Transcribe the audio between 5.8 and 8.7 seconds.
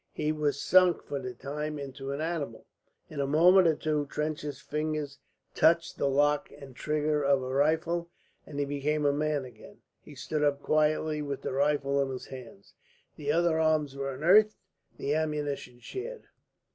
the lock and trigger of a rifle, and he